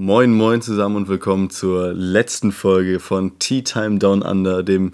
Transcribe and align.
Moin, 0.00 0.32
moin 0.32 0.62
zusammen 0.62 0.94
und 0.94 1.08
willkommen 1.08 1.50
zur 1.50 1.92
letzten 1.92 2.52
Folge 2.52 3.00
von 3.00 3.36
Tea 3.40 3.62
Time 3.62 3.98
Down 3.98 4.22
Under, 4.22 4.62
dem 4.62 4.92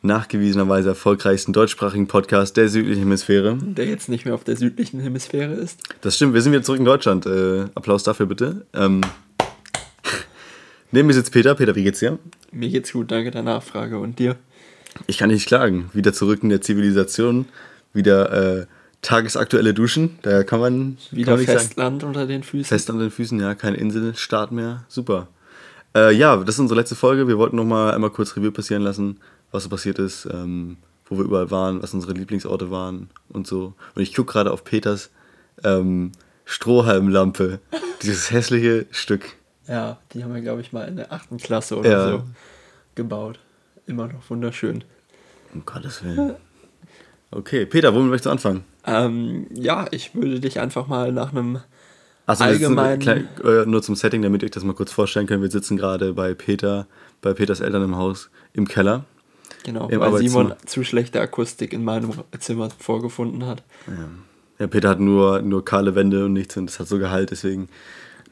nachgewiesenerweise 0.00 0.88
erfolgreichsten 0.88 1.52
deutschsprachigen 1.52 2.06
Podcast 2.06 2.56
der 2.56 2.70
südlichen 2.70 3.00
Hemisphäre. 3.00 3.58
Der 3.60 3.84
jetzt 3.84 4.08
nicht 4.08 4.24
mehr 4.24 4.32
auf 4.32 4.44
der 4.44 4.56
südlichen 4.56 4.98
Hemisphäre 4.98 5.52
ist. 5.52 5.80
Das 6.00 6.16
stimmt, 6.16 6.32
wir 6.32 6.40
sind 6.40 6.52
wieder 6.52 6.62
zurück 6.62 6.78
in 6.78 6.86
Deutschland. 6.86 7.26
Äh, 7.26 7.66
Applaus 7.74 8.02
dafür 8.02 8.24
bitte. 8.24 8.64
Ähm, 8.72 9.02
neben 10.90 11.06
mir 11.06 11.12
sitzt 11.12 11.32
Peter. 11.32 11.54
Peter, 11.54 11.74
wie 11.74 11.84
geht's 11.84 11.98
dir? 11.98 12.18
Mir 12.50 12.70
geht's 12.70 12.94
gut, 12.94 13.10
danke 13.10 13.30
der 13.30 13.42
Nachfrage. 13.42 13.98
Und 13.98 14.18
dir? 14.18 14.36
Ich 15.06 15.18
kann 15.18 15.28
nicht 15.28 15.46
klagen. 15.46 15.90
Wieder 15.92 16.14
zurück 16.14 16.42
in 16.42 16.48
der 16.48 16.62
Zivilisation. 16.62 17.44
Wieder 17.92 18.60
äh, 18.60 18.66
tagesaktuelle 19.02 19.74
Duschen. 19.74 20.18
Da 20.22 20.42
kann 20.44 20.60
man. 20.60 20.98
Wieder 21.10 21.36
kann 21.36 21.44
Festland 21.44 22.02
sagen. 22.02 22.08
unter 22.08 22.26
den 22.26 22.42
Füßen. 22.42 22.64
Fest 22.64 22.90
unter 22.90 23.04
den 23.04 23.10
Füßen, 23.10 23.38
ja. 23.40 23.54
Kein 23.54 23.74
Inselstaat 23.74 24.52
mehr. 24.52 24.84
Super. 24.88 25.28
Äh, 25.94 26.14
ja, 26.14 26.36
das 26.36 26.56
ist 26.56 26.60
unsere 26.60 26.78
letzte 26.78 26.94
Folge. 26.94 27.26
Wir 27.28 27.38
wollten 27.38 27.56
noch 27.56 27.64
mal 27.64 27.94
einmal 27.94 28.10
kurz 28.10 28.36
Review 28.36 28.50
passieren 28.50 28.82
lassen, 28.82 29.18
was 29.50 29.64
so 29.64 29.68
passiert 29.70 29.98
ist, 29.98 30.28
ähm, 30.30 30.76
wo 31.06 31.16
wir 31.16 31.24
überall 31.24 31.50
waren, 31.50 31.82
was 31.82 31.94
unsere 31.94 32.12
Lieblingsorte 32.12 32.70
waren 32.70 33.08
und 33.30 33.46
so. 33.46 33.74
Und 33.94 34.02
ich 34.02 34.14
gucke 34.14 34.32
gerade 34.32 34.52
auf 34.52 34.64
Peters 34.64 35.10
ähm, 35.64 36.12
Strohhalmlampe. 36.44 37.60
Dieses 38.02 38.30
hässliche 38.30 38.86
Stück. 38.90 39.36
Ja, 39.66 39.98
die 40.12 40.22
haben 40.22 40.34
wir, 40.34 40.42
glaube 40.42 40.60
ich, 40.60 40.72
mal 40.72 40.86
in 40.86 40.96
der 40.96 41.12
achten 41.12 41.38
Klasse 41.38 41.76
oder 41.76 41.90
ja. 41.90 42.10
so 42.10 42.22
gebaut. 42.94 43.38
Immer 43.86 44.08
noch 44.08 44.28
wunderschön. 44.28 44.84
Um 45.54 45.64
Gottes 45.64 46.04
Willen. 46.04 46.36
Okay, 47.36 47.66
Peter, 47.66 47.94
womit 47.94 48.08
möchtest 48.08 48.26
du 48.26 48.30
anfangen? 48.30 48.64
Ähm, 48.86 49.46
ja, 49.52 49.86
ich 49.90 50.14
würde 50.14 50.40
dich 50.40 50.58
einfach 50.58 50.86
mal 50.86 51.12
nach 51.12 51.32
einem 51.32 51.60
also 52.24 52.44
allgemeinen... 52.44 52.98
Klein, 52.98 53.28
äh, 53.44 53.66
nur 53.66 53.82
zum 53.82 53.94
Setting, 53.94 54.22
damit 54.22 54.42
ich 54.42 54.52
das 54.52 54.64
mal 54.64 54.72
kurz 54.72 54.90
vorstellen 54.90 55.26
kann. 55.26 55.42
Wir 55.42 55.50
sitzen 55.50 55.76
gerade 55.76 56.14
bei 56.14 56.32
Peter, 56.32 56.86
bei 57.20 57.34
Peters 57.34 57.60
Eltern 57.60 57.82
im 57.82 57.96
Haus, 57.96 58.30
im 58.54 58.66
Keller. 58.66 59.04
Genau, 59.64 59.90
weil 59.92 60.16
Simon 60.18 60.54
zu 60.64 60.82
schlechte 60.82 61.20
Akustik 61.20 61.74
in 61.74 61.84
meinem 61.84 62.12
Zimmer 62.38 62.70
vorgefunden 62.78 63.44
hat. 63.44 63.62
Ja, 63.86 64.08
ja 64.60 64.66
Peter 64.66 64.88
hat 64.88 65.00
nur, 65.00 65.42
nur 65.42 65.62
kahle 65.62 65.94
Wände 65.94 66.24
und 66.24 66.32
nichts 66.32 66.56
und 66.56 66.66
das 66.66 66.80
hat 66.80 66.88
so 66.88 66.98
Gehalt, 66.98 67.30
deswegen... 67.30 67.68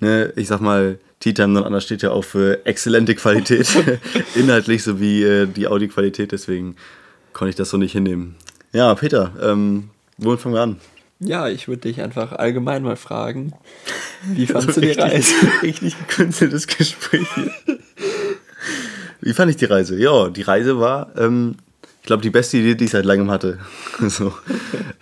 Ne, 0.01 0.33
ich 0.35 0.49
sag 0.49 0.61
mal, 0.61 0.99
Tea 1.21 1.35
Time 1.35 1.63
Under 1.63 1.81
steht 1.81 2.03
ja 2.03 2.11
auch 2.11 2.25
für 2.25 2.67
exzellente 2.67 3.15
Qualität, 3.15 3.69
inhaltlich 4.35 4.83
sowie 4.83 5.23
äh, 5.23 5.47
die 5.47 5.69
Audioqualität, 5.69 6.33
deswegen 6.33 6.75
konnte 7.33 7.51
ich 7.51 7.57
das 7.57 7.71
so 7.71 7.77
nicht 7.77 7.93
hinnehmen. 7.93 8.35
Ja, 8.75 8.93
Peter, 8.97 9.31
ähm, 9.41 9.91
womit 10.19 10.41
fangen 10.41 10.57
wir 10.57 10.63
an? 10.63 10.81
Ja, 11.21 11.49
ich 11.49 11.69
würde 11.69 11.83
dich 11.83 12.03
einfach 12.03 12.33
allgemein 12.33 12.83
mal 12.83 12.97
fragen, 12.97 13.53
wie 14.27 14.49
fandest 14.49 14.77
du 14.77 14.81
die 14.81 14.91
Reise? 14.91 15.33
Richtig 15.63 15.97
gekünsteltes 15.97 16.67
Gespräch 16.67 17.29
hier. 17.37 17.53
Wie 19.21 19.33
fand 19.33 19.53
ich 19.53 19.57
die 19.57 19.67
Reise? 19.67 19.97
Ja, 19.97 20.29
die 20.29 20.43
Reise 20.43 20.81
war, 20.81 21.17
ähm, 21.17 21.55
ich 22.01 22.07
glaube, 22.07 22.23
die 22.23 22.31
beste 22.31 22.57
Idee, 22.57 22.75
die 22.75 22.87
ich 22.87 22.91
seit 22.91 23.05
langem 23.05 23.31
hatte. 23.31 23.61
so. 24.09 24.35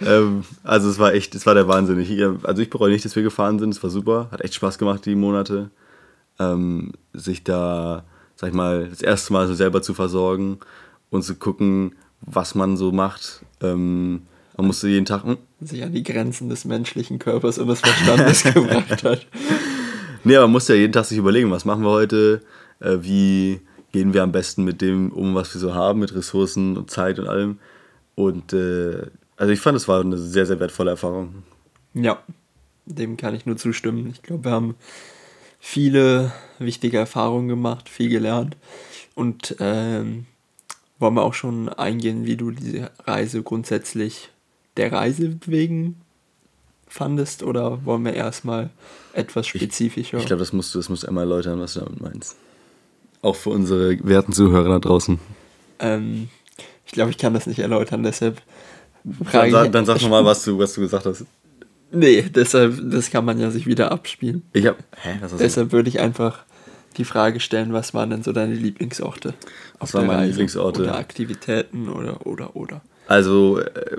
ähm, 0.00 0.44
also 0.64 0.90
es 0.90 0.98
war 0.98 1.14
echt, 1.14 1.34
es 1.34 1.46
war 1.46 1.54
der 1.54 1.66
Wahnsinn. 1.66 1.98
Ich, 1.98 2.22
also 2.44 2.60
ich 2.60 2.68
bereue 2.68 2.92
nicht, 2.92 3.06
dass 3.06 3.16
wir 3.16 3.22
gefahren 3.22 3.58
sind. 3.58 3.70
Es 3.70 3.82
war 3.82 3.88
super, 3.88 4.28
hat 4.30 4.42
echt 4.42 4.54
Spaß 4.54 4.78
gemacht, 4.78 5.06
die 5.06 5.14
Monate. 5.14 5.70
Ähm, 6.38 6.92
sich 7.14 7.42
da, 7.42 8.04
sag 8.36 8.50
ich 8.50 8.54
mal, 8.54 8.88
das 8.88 9.00
erste 9.00 9.32
Mal 9.32 9.48
so 9.48 9.54
selber 9.54 9.80
zu 9.80 9.94
versorgen 9.94 10.58
und 11.08 11.22
zu 11.22 11.36
gucken, 11.36 11.94
was 12.20 12.54
man 12.54 12.76
so 12.76 12.92
macht. 12.92 13.42
Ähm, 13.62 14.22
man 14.56 14.66
musste 14.66 14.88
jeden 14.88 15.06
Tag. 15.06 15.24
Hm? 15.24 15.38
Sich 15.60 15.82
an 15.82 15.92
die 15.92 16.02
Grenzen 16.02 16.48
des 16.48 16.64
menschlichen 16.64 17.18
Körpers 17.18 17.58
und 17.58 17.68
des 17.68 17.80
Verstandes 17.80 18.42
gebracht 18.54 19.02
hat. 19.04 19.26
Nee, 20.24 20.38
man 20.38 20.50
musste 20.50 20.74
ja 20.74 20.80
jeden 20.80 20.92
Tag 20.92 21.04
sich 21.04 21.18
überlegen, 21.18 21.50
was 21.50 21.64
machen 21.64 21.82
wir 21.82 21.90
heute, 21.90 22.42
äh, 22.80 22.98
wie 23.00 23.60
gehen 23.92 24.14
wir 24.14 24.22
am 24.22 24.32
besten 24.32 24.64
mit 24.64 24.80
dem 24.80 25.10
um, 25.10 25.34
was 25.34 25.54
wir 25.54 25.60
so 25.60 25.74
haben, 25.74 26.00
mit 26.00 26.14
Ressourcen 26.14 26.76
und 26.76 26.90
Zeit 26.90 27.18
und 27.18 27.28
allem. 27.28 27.58
Und 28.14 28.52
äh, 28.52 29.06
also 29.36 29.52
ich 29.52 29.60
fand, 29.60 29.76
es 29.76 29.88
war 29.88 30.00
eine 30.00 30.18
sehr, 30.18 30.46
sehr 30.46 30.60
wertvolle 30.60 30.92
Erfahrung. 30.92 31.42
Ja, 31.94 32.22
dem 32.86 33.16
kann 33.16 33.34
ich 33.34 33.46
nur 33.46 33.56
zustimmen. 33.56 34.08
Ich 34.12 34.22
glaube, 34.22 34.44
wir 34.44 34.50
haben 34.52 34.74
viele 35.58 36.32
wichtige 36.58 36.98
Erfahrungen 36.98 37.48
gemacht, 37.48 37.88
viel 37.88 38.08
gelernt. 38.08 38.56
Und 39.14 39.56
ähm, 39.60 40.26
wollen 41.02 41.14
wir 41.14 41.22
auch 41.22 41.34
schon 41.34 41.68
eingehen, 41.68 42.24
wie 42.24 42.36
du 42.36 42.52
diese 42.52 42.90
Reise 43.04 43.42
grundsätzlich 43.42 44.30
der 44.78 44.92
Reise 44.92 45.36
wegen 45.44 46.00
fandest 46.88 47.42
oder 47.42 47.84
wollen 47.84 48.04
wir 48.04 48.14
erstmal 48.14 48.70
etwas 49.12 49.46
spezifischer? 49.46 50.16
Ich, 50.16 50.22
ich 50.22 50.26
glaube, 50.26 50.40
das 50.40 50.52
musst 50.52 50.74
du, 50.74 50.78
das 50.78 50.88
musst 50.88 51.02
du 51.02 51.08
einmal 51.08 51.24
erläutern, 51.24 51.60
was 51.60 51.74
du 51.74 51.80
damit 51.80 52.00
meinst. 52.00 52.36
Auch 53.20 53.36
für 53.36 53.50
unsere 53.50 53.98
werten 54.06 54.32
Zuhörer 54.32 54.68
da 54.68 54.78
draußen. 54.78 55.18
Ähm, 55.80 56.28
ich 56.86 56.92
glaube, 56.92 57.10
ich 57.10 57.18
kann 57.18 57.34
das 57.34 57.46
nicht 57.46 57.58
erläutern, 57.58 58.02
deshalb 58.02 58.40
frage 59.24 59.52
dann, 59.52 59.66
ich. 59.66 59.72
Dann 59.72 59.84
sag 59.84 60.00
nochmal, 60.00 60.24
was 60.24 60.44
du, 60.44 60.58
was 60.58 60.74
du 60.74 60.80
gesagt 60.80 61.06
hast. 61.06 61.26
Nee, 61.90 62.22
deshalb, 62.22 62.78
das 62.90 63.10
kann 63.10 63.24
man 63.24 63.38
ja 63.38 63.50
sich 63.50 63.66
wieder 63.66 63.92
abspielen. 63.92 64.42
Ich 64.52 64.66
hab, 64.66 64.78
hä, 65.02 65.18
was 65.20 65.36
deshalb 65.36 65.72
würde 65.72 65.90
ich 65.90 66.00
einfach 66.00 66.44
die 66.92 67.04
Frage 67.04 67.40
stellen, 67.40 67.72
was 67.72 67.94
waren 67.94 68.10
denn 68.10 68.22
so 68.22 68.32
deine 68.32 68.54
Lieblingsorte? 68.54 69.34
Was 69.78 69.94
waren 69.94 70.06
meine? 70.06 70.26
Lieblingsorte? 70.26 70.82
Oder 70.82 70.96
Aktivitäten 70.96 71.88
oder, 71.88 72.26
oder, 72.26 72.56
oder. 72.56 72.82
Also, 73.08 73.58
äh, 73.58 73.98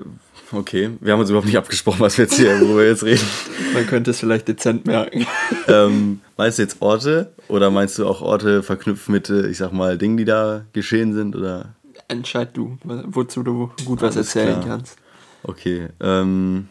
okay, 0.51 0.91
wir 0.99 1.13
haben 1.13 1.19
uns 1.19 1.29
überhaupt 1.29 1.47
nicht 1.47 1.57
abgesprochen, 1.57 1.99
was 1.99 2.17
wir 2.17 2.25
jetzt 2.25 2.35
hier, 2.35 2.59
worüber 2.61 2.81
wir 2.81 2.87
jetzt 2.87 3.03
reden. 3.03 3.25
Man 3.73 3.85
könnte 3.85 4.11
es 4.11 4.19
vielleicht 4.19 4.47
dezent 4.47 4.85
merken. 4.85 5.25
ähm, 5.67 6.21
meinst 6.37 6.57
du 6.57 6.63
jetzt 6.63 6.81
Orte 6.81 7.33
oder 7.47 7.69
meinst 7.69 7.99
du 7.99 8.07
auch 8.07 8.21
Orte 8.21 8.63
verknüpft 8.63 9.09
mit, 9.09 9.29
äh, 9.29 9.47
ich 9.47 9.57
sag 9.57 9.73
mal, 9.73 9.97
Dingen, 9.97 10.17
die 10.17 10.25
da 10.25 10.65
geschehen 10.73 11.13
sind? 11.13 11.35
Oder? 11.35 11.75
Entscheid 12.07 12.49
du, 12.53 12.77
wozu 12.83 13.43
du 13.43 13.71
gut 13.85 14.01
was 14.01 14.15
Alles 14.15 14.35
erzählen 14.35 14.61
klar. 14.61 14.77
kannst. 14.77 14.97
Okay, 15.43 15.89
ähm, 15.99 16.69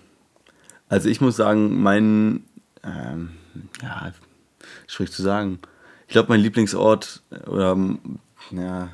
also 0.88 1.08
ich 1.08 1.20
muss 1.20 1.36
sagen, 1.36 1.82
mein, 1.82 2.44
ähm, 2.82 3.30
ja, 3.82 4.12
schwierig 4.86 5.12
zu 5.12 5.22
sagen, 5.22 5.58
glaube, 6.12 6.28
mein 6.28 6.40
Lieblingsort 6.40 7.22
oder 7.46 7.76
ja, 8.50 8.90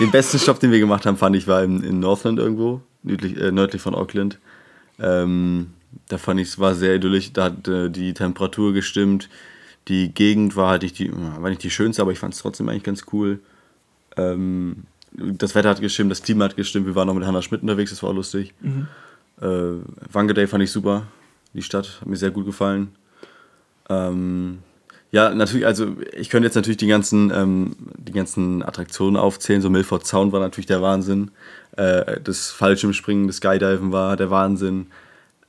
den 0.00 0.10
besten 0.10 0.38
Stopp, 0.38 0.60
den 0.60 0.70
wir 0.70 0.78
gemacht 0.78 1.06
haben, 1.06 1.16
fand 1.16 1.36
ich, 1.36 1.46
war 1.46 1.62
in, 1.62 1.82
in 1.82 2.00
Northland 2.00 2.38
irgendwo, 2.38 2.80
nördlich, 3.02 3.36
äh, 3.36 3.50
nördlich 3.50 3.82
von 3.82 3.94
Auckland. 3.94 4.38
Ähm, 4.98 5.68
da 6.08 6.18
fand 6.18 6.40
ich, 6.40 6.48
es 6.48 6.58
war 6.58 6.74
sehr 6.74 6.96
idyllisch, 6.96 7.32
da 7.32 7.44
hat 7.44 7.68
äh, 7.68 7.90
die 7.90 8.14
Temperatur 8.14 8.72
gestimmt, 8.72 9.28
die 9.88 10.12
Gegend 10.12 10.56
war 10.56 10.70
halt 10.70 10.82
nicht 10.82 10.98
die, 10.98 11.10
war 11.12 11.48
nicht 11.48 11.62
die 11.62 11.70
schönste, 11.70 12.02
aber 12.02 12.12
ich 12.12 12.18
fand 12.18 12.34
es 12.34 12.40
trotzdem 12.40 12.68
eigentlich 12.68 12.82
ganz 12.82 13.06
cool. 13.12 13.40
Ähm, 14.16 14.84
das 15.12 15.54
Wetter 15.54 15.70
hat 15.70 15.80
gestimmt, 15.80 16.10
das 16.10 16.22
Klima 16.22 16.44
hat 16.44 16.56
gestimmt, 16.56 16.86
wir 16.86 16.94
waren 16.94 17.06
noch 17.06 17.14
mit 17.14 17.26
Hannah 17.26 17.42
Schmidt 17.42 17.62
unterwegs, 17.62 17.90
das 17.90 18.02
war 18.02 18.10
auch 18.10 18.14
lustig. 18.14 18.52
Mhm. 18.60 18.88
Äh, 19.40 19.80
Wangaday 20.12 20.46
fand 20.46 20.64
ich 20.64 20.70
super, 20.70 21.06
die 21.54 21.62
Stadt 21.62 22.00
hat 22.00 22.06
mir 22.06 22.16
sehr 22.16 22.30
gut 22.30 22.44
gefallen. 22.44 22.88
Ähm, 23.88 24.58
ja, 25.10 25.34
natürlich, 25.34 25.66
also 25.66 25.96
ich 26.12 26.28
könnte 26.28 26.46
jetzt 26.46 26.54
natürlich 26.54 26.76
die 26.76 26.86
ganzen, 26.86 27.32
ähm, 27.34 27.76
die 27.96 28.12
ganzen 28.12 28.62
Attraktionen 28.62 29.16
aufzählen. 29.16 29.62
So 29.62 29.70
Milford 29.70 30.06
Sound 30.06 30.32
war 30.32 30.40
natürlich 30.40 30.66
der 30.66 30.82
Wahnsinn. 30.82 31.30
Äh, 31.76 32.20
das 32.20 32.50
Fallschirmspringen, 32.50 33.26
das 33.26 33.36
Skydiven 33.36 33.90
war 33.90 34.16
der 34.16 34.30
Wahnsinn. 34.30 34.88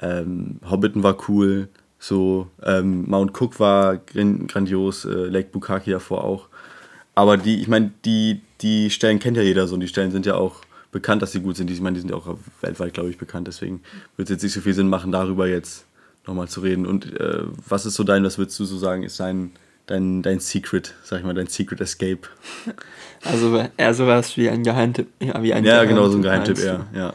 Ähm, 0.01 0.59
Hobbiton 0.69 1.03
war 1.03 1.17
cool. 1.27 1.67
So, 1.99 2.47
ähm, 2.63 3.09
Mount 3.09 3.33
Cook 3.39 3.59
war 3.59 3.97
grandios, 3.97 5.03
äh, 5.03 5.09
Lake 5.09 5.49
Bukaki 5.51 5.91
davor 5.91 6.23
auch. 6.23 6.47
Aber 7.13 7.35
die, 7.35 7.59
ich 7.59 7.67
meine, 7.67 7.91
die, 8.05 8.41
die 8.61 8.89
Stellen 8.89 9.19
kennt 9.19 9.35
ja 9.35 9.43
jeder 9.43 9.67
so 9.67 9.73
und 9.73 9.81
die 9.81 9.89
Stellen 9.89 10.11
sind 10.11 10.25
ja 10.25 10.35
auch 10.35 10.61
bekannt, 10.93 11.21
dass 11.21 11.33
sie 11.33 11.41
gut 11.41 11.57
sind. 11.57 11.69
Ich 11.69 11.81
meine, 11.81 11.95
die 11.95 11.99
sind 11.99 12.11
ja 12.11 12.15
auch 12.15 12.37
weltweit, 12.61 12.93
glaube 12.93 13.09
ich, 13.09 13.17
bekannt. 13.17 13.47
Deswegen 13.47 13.81
würde 14.15 14.23
es 14.23 14.29
jetzt 14.29 14.43
nicht 14.43 14.53
so 14.53 14.61
viel 14.61 14.73
Sinn 14.73 14.87
machen, 14.87 15.11
darüber 15.11 15.45
jetzt 15.45 15.85
nochmal 16.25 16.47
zu 16.47 16.62
reden. 16.62 16.85
Und 16.85 17.19
äh, 17.19 17.44
was 17.68 17.85
ist 17.85 17.96
so 17.96 18.03
dein, 18.03 18.24
was 18.24 18.38
würdest 18.38 18.59
du 18.59 18.66
so 18.66 18.78
sagen, 18.78 19.03
ist 19.03 19.19
dein, 19.19 19.52
dein, 19.88 20.22
dein 20.22 20.39
Secret, 20.39 20.95
sag 21.04 21.19
ich 21.19 21.25
mal, 21.25 21.33
dein 21.33 21.48
Secret 21.48 21.81
Escape? 21.81 22.21
Also 23.25 23.62
eher 23.75 23.94
sowas 23.94 24.38
wie 24.38 24.50
ein 24.50 24.63
Geheimtipp. 24.63 25.10
Ja, 25.21 25.44
wie 25.44 25.54
ein 25.54 25.66
ja 25.66 25.83
genau, 25.83 26.07
so 26.07 26.18
ein 26.18 26.21
Geheimtipp 26.21 26.57
eher, 26.57 26.86
ja. 26.95 27.13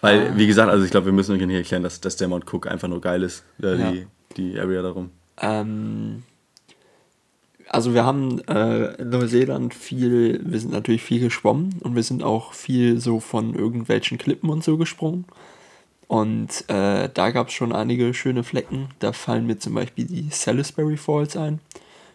Weil, 0.00 0.28
ah. 0.28 0.32
wie 0.36 0.46
gesagt, 0.46 0.70
also 0.70 0.84
ich 0.86 0.90
glaube, 0.90 1.04
wir 1.04 1.12
müssen 1.12 1.32
euch 1.34 1.42
hier 1.42 1.58
erklären, 1.58 1.82
dass, 1.82 2.00
dass 2.00 2.16
der 2.16 2.28
Mount 2.28 2.50
Cook 2.50 2.66
einfach 2.66 2.88
nur 2.88 3.02
geil 3.02 3.22
ist, 3.22 3.44
äh, 3.62 3.78
ja. 3.78 3.92
die, 3.92 4.06
die 4.38 4.58
Area 4.58 4.80
darum. 4.80 5.10
Ähm, 5.38 6.22
also 7.68 7.94
wir 7.94 8.04
haben 8.04 8.40
äh, 8.46 8.94
in 9.00 9.10
Neuseeland 9.10 9.74
viel, 9.74 10.40
wir 10.44 10.60
sind 10.60 10.72
natürlich 10.72 11.02
viel 11.02 11.20
geschwommen 11.20 11.76
und 11.80 11.94
wir 11.94 12.02
sind 12.02 12.22
auch 12.22 12.52
viel 12.52 13.00
so 13.00 13.20
von 13.20 13.54
irgendwelchen 13.54 14.18
Klippen 14.18 14.50
und 14.50 14.62
so 14.62 14.76
gesprungen. 14.76 15.24
Und 16.06 16.68
äh, 16.68 17.08
da 17.12 17.30
gab 17.30 17.48
es 17.48 17.54
schon 17.54 17.72
einige 17.72 18.12
schöne 18.14 18.44
Flecken. 18.44 18.88
Da 18.98 19.12
fallen 19.12 19.46
mir 19.46 19.58
zum 19.58 19.74
Beispiel 19.74 20.04
die 20.04 20.28
Salisbury 20.30 20.96
Falls 20.96 21.36
ein. 21.36 21.60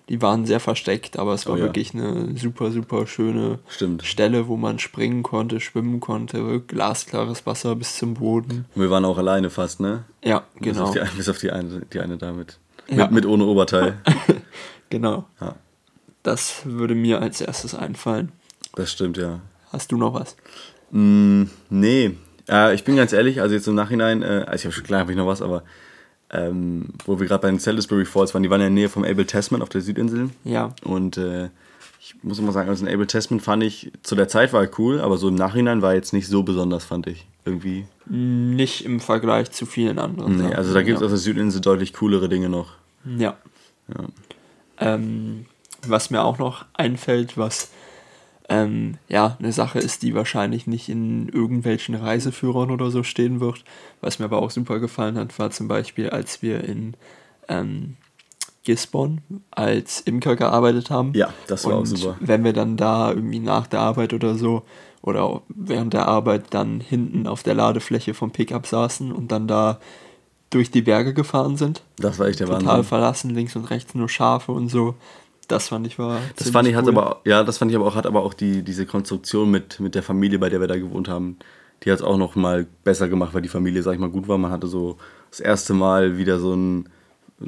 Die 0.09 0.21
waren 0.23 0.47
sehr 0.47 0.59
versteckt, 0.59 1.19
aber 1.19 1.35
es 1.35 1.45
war 1.45 1.53
oh, 1.53 1.57
ja. 1.57 1.65
wirklich 1.65 1.93
eine 1.93 2.35
super, 2.35 2.71
super 2.71 3.05
schöne 3.05 3.59
Stimmt. 3.67 4.03
Stelle, 4.03 4.47
wo 4.47 4.57
man 4.57 4.79
springen 4.79 5.21
konnte, 5.21 5.59
schwimmen 5.59 5.99
konnte, 5.99 6.61
glasklares 6.61 7.45
Wasser 7.45 7.75
bis 7.75 7.97
zum 7.97 8.15
Boden. 8.15 8.65
Und 8.73 8.81
wir 8.81 8.89
waren 8.89 9.05
auch 9.05 9.19
alleine 9.19 9.51
fast, 9.51 9.79
ne? 9.79 10.05
Ja, 10.23 10.45
genau. 10.59 10.91
Bis 10.91 11.01
auf 11.01 11.09
die, 11.11 11.17
bis 11.17 11.29
auf 11.29 11.37
die 11.37 11.51
eine, 11.51 11.81
die 11.93 11.99
eine 11.99 12.17
damit. 12.17 12.57
Ja. 12.87 13.05
Mit, 13.05 13.11
mit 13.11 13.25
ohne 13.25 13.45
Oberteil. 13.45 13.97
Genau. 14.89 15.25
Ja. 15.39 15.55
Das 16.23 16.61
würde 16.65 16.95
mir 16.95 17.21
als 17.21 17.41
erstes 17.41 17.75
einfallen. 17.75 18.31
Das 18.75 18.91
stimmt, 18.91 19.17
ja. 19.17 19.39
Hast 19.71 19.91
du 19.91 19.97
noch 19.97 20.15
was? 20.15 20.35
Mm, 20.89 21.43
nee, 21.69 22.17
äh, 22.49 22.73
ich 22.73 22.83
bin 22.83 22.95
ganz 22.95 23.13
ehrlich, 23.13 23.41
also 23.41 23.55
jetzt 23.55 23.67
im 23.67 23.75
Nachhinein, 23.75 24.21
äh, 24.21 24.45
also 24.47 24.55
ich 24.55 24.65
habe 24.65 24.73
schon 24.73 24.83
klar, 24.83 25.01
habe 25.01 25.11
ich 25.11 25.17
noch 25.17 25.27
was, 25.27 25.41
aber 25.41 25.63
ähm, 26.31 26.89
wo 27.05 27.19
wir 27.19 27.27
gerade 27.27 27.41
bei 27.41 27.49
den 27.49 27.59
Salisbury 27.59 28.05
Falls 28.05 28.33
waren, 28.33 28.43
die 28.43 28.49
waren 28.49 28.61
ja 28.61 28.67
in 28.67 28.75
der 28.75 28.83
Nähe 28.83 28.89
vom 28.89 29.03
Abel 29.03 29.25
Tasman 29.25 29.61
auf 29.61 29.69
der 29.69 29.81
Südinsel. 29.81 30.29
Ja. 30.43 30.73
Und 30.83 31.17
äh, 31.17 31.49
ich 31.99 32.15
muss 32.23 32.39
immer 32.39 32.51
sagen, 32.51 32.69
also 32.69 32.85
den 32.85 32.93
Abel 32.93 33.07
Tasman 33.07 33.39
fand 33.39 33.63
ich, 33.63 33.91
zu 34.03 34.15
der 34.15 34.27
Zeit 34.27 34.53
war 34.53 34.67
cool, 34.77 35.01
aber 35.01 35.17
so 35.17 35.27
im 35.27 35.35
Nachhinein 35.35 35.81
war 35.81 35.93
jetzt 35.93 36.13
nicht 36.13 36.27
so 36.27 36.43
besonders, 36.43 36.85
fand 36.85 37.07
ich. 37.07 37.25
Irgendwie. 37.45 37.85
Nicht 38.05 38.85
im 38.85 38.99
Vergleich 38.99 39.51
zu 39.51 39.65
vielen 39.65 39.97
anderen. 39.97 40.37
Nee, 40.37 40.43
Sachen. 40.43 40.55
also 40.55 40.73
da 40.73 40.81
gibt 40.83 40.97
es 40.97 41.01
ja. 41.01 41.05
auf 41.05 41.11
der 41.11 41.17
Südinsel 41.17 41.61
deutlich 41.61 41.93
coolere 41.93 42.29
Dinge 42.29 42.49
noch. 42.49 42.73
Ja. 43.05 43.37
Ja. 43.87 44.05
Ähm, 44.79 45.45
was 45.87 46.09
mir 46.09 46.23
auch 46.23 46.37
noch 46.37 46.65
einfällt, 46.73 47.37
was 47.37 47.71
ähm, 48.49 48.97
ja 49.07 49.37
eine 49.39 49.51
Sache 49.51 49.79
ist, 49.79 50.01
die 50.03 50.13
wahrscheinlich 50.15 50.67
nicht 50.67 50.89
in 50.89 51.29
irgendwelchen 51.29 51.95
Reiseführern 51.95 52.71
oder 52.71 52.91
so 52.91 53.03
stehen 53.03 53.39
wird. 53.39 53.63
Was 54.01 54.19
mir 54.19 54.25
aber 54.25 54.41
auch 54.41 54.51
super 54.51 54.79
gefallen 54.79 55.17
hat, 55.17 55.37
war 55.39 55.51
zum 55.51 55.67
Beispiel, 55.67 56.09
als 56.09 56.41
wir 56.41 56.63
in 56.63 56.95
ähm, 57.47 57.95
Gisborne 58.63 59.21
als 59.51 60.01
Imker 60.01 60.35
gearbeitet 60.35 60.89
haben. 60.89 61.13
Ja, 61.15 61.33
das 61.47 61.65
war 61.65 61.75
auch 61.75 61.79
Und 61.79 61.85
super. 61.85 62.17
wenn 62.19 62.43
wir 62.43 62.53
dann 62.53 62.75
da 62.77 63.09
irgendwie 63.11 63.39
nach 63.39 63.67
der 63.67 63.79
Arbeit 63.79 64.13
oder 64.13 64.35
so 64.35 64.63
oder 65.01 65.23
auch 65.23 65.41
während 65.47 65.93
der 65.93 66.07
Arbeit 66.07 66.45
dann 66.49 66.81
hinten 66.81 67.25
auf 67.25 67.41
der 67.43 67.53
Ladefläche 67.55 68.13
vom 68.13 68.31
Pickup 68.31 68.67
saßen 68.67 69.11
und 69.11 69.31
dann 69.31 69.47
da 69.47 69.79
durch 70.49 70.71
die 70.71 70.81
Berge 70.81 71.13
gefahren 71.13 71.55
sind. 71.57 71.83
Das 71.97 72.19
war 72.19 72.27
echt 72.27 72.39
der 72.39 72.47
Total 72.47 72.65
Wahnsinn. 72.65 72.83
verlassen, 72.83 73.29
links 73.35 73.55
und 73.55 73.65
rechts 73.69 73.93
nur 73.95 74.09
Schafe 74.09 74.51
und 74.51 74.67
so. 74.69 74.95
Das 75.49 75.67
fand 75.67 75.85
ich 75.87 75.99
war. 75.99 76.19
Das 76.37 76.49
fand 76.51 76.67
ich, 76.67 76.75
hat 76.75 76.85
cool. 76.85 76.97
aber, 76.97 77.21
ja, 77.25 77.43
das 77.43 77.57
fand 77.57 77.71
ich 77.71 77.75
aber 77.77 77.85
auch, 77.87 77.95
hat 77.95 78.05
aber 78.05 78.23
auch 78.23 78.33
die, 78.33 78.63
diese 78.63 78.85
Konstruktion 78.85 79.51
mit, 79.51 79.79
mit 79.79 79.95
der 79.95 80.03
Familie, 80.03 80.39
bei 80.39 80.47
der 80.47 80.61
wir 80.61 80.67
da 80.67 80.77
gewohnt 80.77 81.09
haben, 81.09 81.37
die 81.83 81.91
hat 81.91 81.99
es 81.99 82.03
auch 82.03 82.17
noch 82.17 82.35
mal 82.35 82.65
besser 82.83 83.09
gemacht, 83.09 83.33
weil 83.33 83.41
die 83.41 83.49
Familie, 83.49 83.83
sag 83.83 83.93
ich 83.93 83.99
mal, 83.99 84.09
gut 84.09 84.27
war. 84.27 84.37
Man 84.37 84.51
hatte 84.51 84.67
so 84.67 84.97
das 85.31 85.39
erste 85.39 85.73
Mal 85.73 86.17
wieder 86.17 86.39
so 86.39 86.53
ein, 86.53 86.89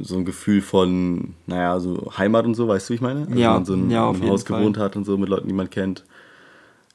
so 0.01 0.15
ein 0.18 0.25
Gefühl 0.25 0.62
von, 0.62 1.36
naja, 1.48 1.80
so 1.80 2.12
Heimat 2.18 2.45
und 2.45 2.56
so, 2.56 2.68
weißt 2.68 2.89
du, 2.89 2.92
wie 2.92 2.95
ich 2.95 3.01
meine? 3.01 3.21
Also 3.27 3.39
Ja, 3.39 3.48
wenn 3.50 3.53
man 3.53 3.65
so 3.65 3.74
in 3.74 3.92
ja, 3.92 4.06
auf 4.06 4.18
jeden 4.18 4.30
Haus 4.31 4.44
Fall. 4.44 4.57
gewohnt 4.59 4.77
hat 4.77 4.95
und 4.95 5.06
so 5.06 5.18
mit 5.18 5.30
Leuten, 5.30 5.48
die 5.48 5.53
man 5.53 5.69
kennt. 5.69 6.03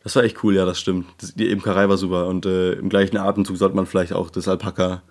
Das 0.03 0.15
war 0.17 0.23
echt 0.25 0.43
cool, 0.45 0.55
ja, 0.55 0.65
das 0.65 0.79
stimmt. 0.81 1.07
Das, 1.19 1.35
die 1.35 1.49
Imkerei 1.51 1.89
war 1.89 1.97
super 1.99 2.27
und 2.29 2.47
äh, 2.47 2.73
im 2.75 2.89
gleichen 2.89 3.17
Atemzug 3.17 3.57
sollte 3.57 3.77
man 3.77 3.87
vielleicht 3.87 4.13
auch 4.13 4.31
das 4.31 4.49
Alpaka 4.49 5.03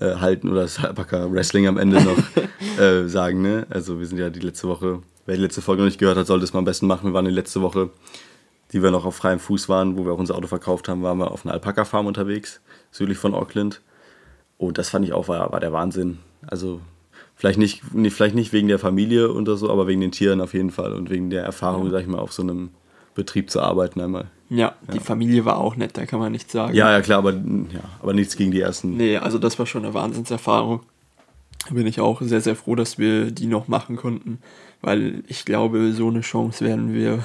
äh, 0.00 0.16
halten 0.16 0.50
oder 0.50 0.62
das 0.62 0.82
Alpaka-Wrestling 0.84 1.66
am 1.66 1.78
Ende 1.78 2.02
noch 2.02 2.18
äh, 2.78 3.08
sagen, 3.08 3.40
ne? 3.42 3.66
Also 3.70 3.98
wir 3.98 4.06
sind 4.06 4.18
ja 4.18 4.28
die 4.30 4.40
letzte 4.40 4.68
Woche, 4.68 5.00
wer 5.26 5.36
die 5.36 5.42
letzte 5.42 5.62
Folge 5.62 5.82
noch 5.82 5.88
nicht 5.88 5.98
gehört 5.98 6.16
hat, 6.16 6.26
sollte 6.26 6.44
es 6.44 6.52
mal 6.52 6.60
am 6.60 6.64
besten 6.64 6.86
machen. 6.86 7.10
Wir 7.10 7.14
waren 7.14 7.24
die 7.24 7.30
letzte 7.30 7.60
Woche, 7.60 7.90
die 8.72 8.82
wir 8.82 8.90
noch 8.90 9.04
auf 9.04 9.16
freiem 9.16 9.38
Fuß 9.38 9.68
waren, 9.68 9.96
wo 9.96 10.04
wir 10.04 10.12
auch 10.12 10.18
unser 10.18 10.36
Auto 10.36 10.46
verkauft 10.46 10.88
haben, 10.88 11.02
waren 11.02 11.18
wir 11.18 11.30
auf 11.30 11.44
einer 11.44 11.54
Alpaka-Farm 11.54 12.06
unterwegs, 12.06 12.60
südlich 12.90 13.18
von 13.18 13.34
Auckland. 13.34 13.82
Und 14.58 14.78
das 14.78 14.88
fand 14.88 15.04
ich 15.04 15.12
auch, 15.12 15.28
war, 15.28 15.52
war 15.52 15.60
der 15.60 15.72
Wahnsinn. 15.72 16.18
Also 16.46 16.80
vielleicht 17.34 17.58
nicht, 17.58 17.82
vielleicht 18.10 18.34
nicht 18.34 18.52
wegen 18.52 18.68
der 18.68 18.78
Familie 18.78 19.32
oder 19.32 19.56
so, 19.56 19.70
aber 19.70 19.86
wegen 19.86 20.00
den 20.00 20.12
Tieren 20.12 20.40
auf 20.40 20.54
jeden 20.54 20.70
Fall 20.70 20.92
und 20.92 21.10
wegen 21.10 21.30
der 21.30 21.44
Erfahrung, 21.44 21.90
sag 21.90 22.00
ich 22.00 22.06
mal, 22.06 22.18
auf 22.18 22.32
so 22.32 22.42
einem 22.42 22.70
Betrieb 23.14 23.50
zu 23.50 23.60
arbeiten 23.60 24.00
einmal. 24.00 24.26
Ja, 24.48 24.74
die 24.92 25.00
Familie 25.00 25.44
war 25.44 25.58
auch 25.58 25.74
nett, 25.74 25.96
da 25.96 26.06
kann 26.06 26.20
man 26.20 26.30
nichts 26.30 26.52
sagen. 26.52 26.74
Ja, 26.74 26.92
ja, 26.92 27.00
klar, 27.00 27.18
aber, 27.18 27.32
ja, 27.32 27.80
aber 28.00 28.12
nichts 28.12 28.36
gegen 28.36 28.52
die 28.52 28.60
ersten. 28.60 28.96
Nee, 28.96 29.16
also 29.16 29.38
das 29.38 29.58
war 29.58 29.66
schon 29.66 29.84
eine 29.84 29.94
Wahnsinnserfahrung. 29.94 30.80
Bin 31.70 31.86
ich 31.86 32.00
auch 32.00 32.20
sehr, 32.22 32.40
sehr 32.40 32.56
froh, 32.56 32.74
dass 32.74 32.98
wir 32.98 33.30
die 33.30 33.46
noch 33.46 33.68
machen 33.68 33.96
konnten, 33.96 34.38
weil 34.82 35.22
ich 35.26 35.44
glaube, 35.44 35.92
so 35.92 36.08
eine 36.08 36.20
Chance 36.20 36.64
werden 36.64 36.92
wir, 36.94 37.24